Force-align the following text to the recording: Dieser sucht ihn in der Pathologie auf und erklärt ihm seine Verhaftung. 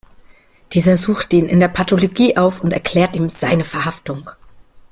Dieser 0.71 0.97
sucht 0.97 1.31
ihn 1.31 1.47
in 1.47 1.59
der 1.59 1.67
Pathologie 1.67 2.35
auf 2.35 2.63
und 2.63 2.73
erklärt 2.73 3.15
ihm 3.15 3.29
seine 3.29 3.63
Verhaftung. 3.63 4.31